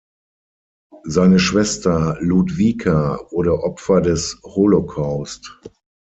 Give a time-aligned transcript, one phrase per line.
[1.03, 5.59] Seine Schwester Ludwika wurde Opfer des Holocaust.